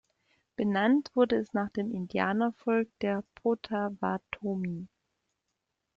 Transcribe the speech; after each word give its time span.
Benannt 0.55 1.11
wurde 1.13 1.35
es 1.35 1.53
nach 1.53 1.69
dem 1.69 1.91
Indianervolk 1.91 2.89
der 3.01 3.23
Potawatomi. 3.35 4.87